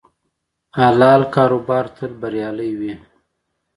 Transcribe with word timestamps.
حلال 0.77 1.21
کاروبار 1.35 1.85
تل 1.95 2.11
بریالی 2.21 2.71
وي. 2.79 2.93